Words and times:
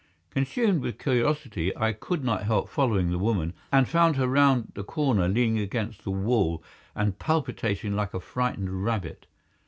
Consumed 0.31 0.81
with 0.81 0.97
curiosity, 0.97 1.77
I 1.77 1.93
could 1.93 2.23
not 2.23 2.41
help 2.45 2.69
following 2.69 3.11
the 3.11 3.19
woman, 3.19 3.53
and 3.71 3.87
found 3.87 4.15
her 4.15 4.27
round 4.27 4.71
the 4.73 4.83
corner 4.83 5.27
leaning 5.27 5.59
against 5.59 6.03
the 6.03 6.09
wall 6.09 6.63
and 6.95 7.19
palpitating 7.19 7.95
like 7.95 8.15
a 8.15 8.19
frightened 8.19 8.83
rabbit. 8.83 9.27